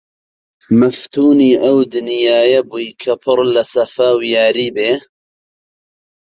[0.79, 4.91] مەفتونی ئەو دنیایە بووی کە پڕ لە سەفا و یاری بێ!